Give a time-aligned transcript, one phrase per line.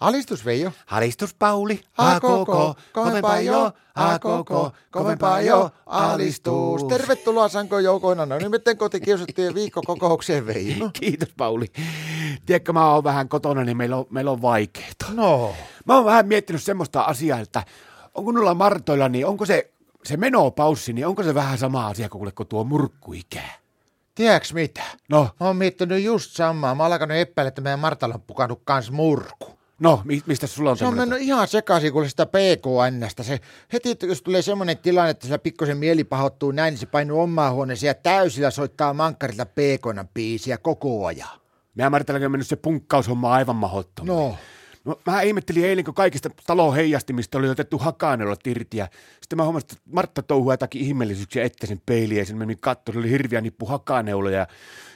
[0.00, 0.72] Alistus Veijo.
[0.90, 6.84] Alistus Pauli, A koko, kovempaa jo, a koko, kovempaa jo, alistus.
[6.84, 8.26] Tervetuloa Sanko joukoina.
[8.26, 10.90] No nyt kotikiusattujen viikkokokoukseen Veijo.
[11.00, 11.66] Kiitos Pauli.
[12.46, 15.06] Tiedätkö, mä oon vähän kotona, niin meillä on, meillä on vaikeeta.
[15.12, 17.64] No, Mä oon vähän miettinyt semmoista asiaa, että
[18.14, 19.70] onko noilla Martoilla, niin onko se,
[20.04, 23.58] se menopaussi, niin onko se vähän sama asia kuin, kuin tuo murkkuikää?
[24.14, 24.82] tiedäks mitä?
[25.08, 26.74] No, Mä oon miettinyt just samaa.
[26.74, 29.58] Mä oon alkanut epäillä, että meidän Martalla on pukannut kans murku.
[29.80, 33.22] No, mi- mistä sulla on Se on mennyt ihan sekaisin, kun sitä PKNstä.
[33.22, 33.40] Se,
[33.72, 37.52] heti, jos tulee semmoinen tilanne, että sillä pikkusen mieli pahoittuu näin, niin se painuu omaan
[37.54, 41.28] huoneeseen ja täysillä soittaa mankkarilta PKN biisiä koko ajan.
[41.90, 44.18] Martallakin on mennyt se punkkaushomma aivan mahdottomaan.
[44.18, 44.36] No,
[44.88, 48.76] No, mä ihmettelin eilen, kun kaikista talon heijastimista oli otettu hakaanella irti.
[48.76, 48.88] Ja
[49.20, 52.98] sitten mä huomasin, että Martta touhua jotakin ihmeellisyyksiä ettäisen peiliin ja sen meni katto, se
[52.98, 54.38] oli hirviä nippu hakaneuloja.
[54.38, 54.46] Ja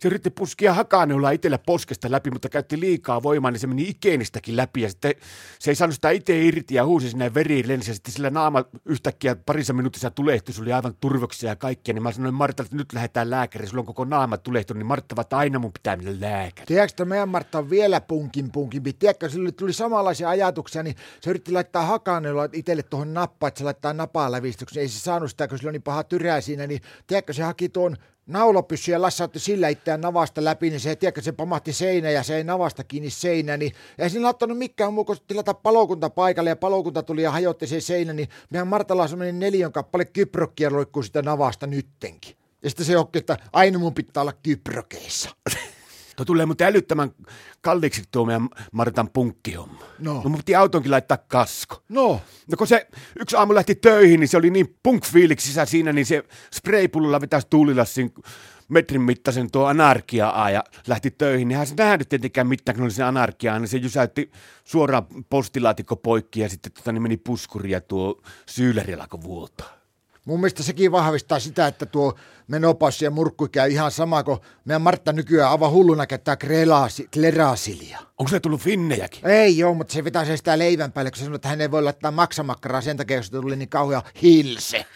[0.00, 4.56] se yritti puskia hakaneulaa itsellä poskesta läpi, mutta käytti liikaa voimaa, niin se meni ikeenistäkin
[4.56, 4.82] läpi.
[4.82, 5.14] Ja sitten
[5.58, 7.90] se ei saanut sitä itse irti ja huusi sinne veri lensi.
[7.90, 11.94] Ja sitten sillä naama yhtäkkiä parissa minuutissa tulehtui, se oli aivan turvoksia ja kaikkea.
[11.94, 15.20] Niin mä sanoin Martalle, että nyt lähdetään lääkäriin, sulla on koko naama tulehtunut, niin Martta
[15.20, 16.66] että aina mun pitää mennä lääkäriin.
[16.66, 18.92] Tiedätkö, että meidän Martta on vielä punkin punkimpi?
[18.92, 23.64] Tiedätkö, sille tuli samanlaisia ajatuksia, niin se yritti laittaa hakaanella itselle tuohon nappaan, että se
[23.64, 24.80] laittaa napaa lävistyksen.
[24.80, 27.68] Ei se saanut sitä, kun sillä on niin paha tyrää siinä, niin tiedätkö, se haki
[27.68, 27.96] tuon
[28.28, 32.36] naulapyssy ja lassautti sillä itseään navasta läpi, niin se, tiedätkö, se pamahti seinä ja se
[32.36, 36.56] ei navasta kiinni seinään, niin ei siinä ottanut mikään muu kuin tilata palokunta paikalle ja
[36.56, 41.02] palokunta tuli ja hajotti sen seinän, niin meidän Martalla on semmoinen neljön kappale kyprokkia roikkuu
[41.02, 42.34] sitä navasta nyttenkin.
[42.62, 45.30] Ja sitten se hokki, että aina mun pitää olla kyprokeissa.
[46.18, 47.10] Tuo tulee muuten älyttömän
[47.60, 49.82] kalliiksi tuo meidän Martan punkkihomma.
[49.98, 50.14] No.
[50.14, 51.82] no mun piti autonkin laittaa kasko.
[51.88, 52.88] No, No kun se
[53.20, 58.14] yksi aamu lähti töihin, niin se oli niin punk-fiiliksissä siinä, niin se spraypullolla vetäisi tuulilassin
[58.68, 61.48] metrin mittaisen tuo anarkiaa ja lähti töihin.
[61.48, 64.30] Niin hän se nähnyt tietenkään mitään, kun oli se anarkiaa, niin se jysäytti
[64.64, 69.77] suoraan postilaatikko poikki ja sitten tota, niin meni puskuri ja tuo syyleri alkoi vuotaa.
[70.28, 72.14] Mun mielestä sekin vahvistaa sitä, että tuo
[72.48, 77.98] menopassi ja murkku käy ihan sama kuin meidän Martta nykyään aivan hulluna käyttää krelaasi, klerasilia.
[78.18, 79.26] Onko se tullut finnejäkin?
[79.26, 81.82] Ei joo, mutta se vetää sitä leivän päälle, kun se sanoo, että hän ei voi
[81.82, 84.86] laittaa maksamakkaraa sen takia, jos tuli niin kauhea hilse.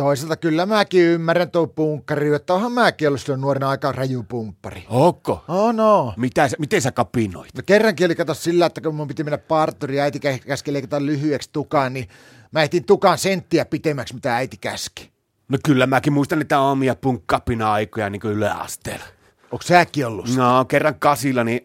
[0.00, 4.86] Toisaalta kyllä mäkin ymmärrän tuo punkkari, että onhan mäkin ollut silloin nuorena aika raju pumppari.
[4.88, 5.44] Onko?
[5.48, 6.14] Oh no.
[6.16, 7.54] Mitä, miten sä kapinoit?
[7.54, 10.72] No kerrankin oli kato sillä, että kun mun piti mennä parturiin ja äiti kä- käski
[10.72, 12.08] leikata lyhyeksi tukaan, niin
[12.52, 15.10] mä etin tukan senttiä pitemmäksi, mitä äiti käski.
[15.48, 19.04] No kyllä mäkin muistan niitä omia punkkapina-aikoja niin kuin yläasteella.
[19.52, 20.36] Onko säkin ollut?
[20.36, 21.60] No kerran kasilla, niin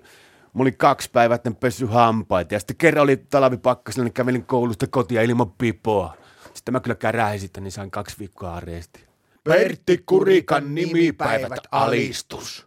[0.54, 2.54] mulla oli kaksi päivää, etten pessy hampaita.
[2.54, 6.25] Ja sitten kerran oli talvipakkasilla, niin kävelin koulusta kotia ilman pipoa.
[6.56, 9.00] Sitten mä kyllä kärähin sitten, niin sain kaksi viikkoa aresti.
[9.44, 12.64] Pertti Kurikan nimipäivät alistus.